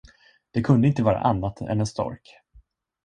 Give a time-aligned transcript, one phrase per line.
[0.51, 2.29] Det kunde inte vara annat än en stork.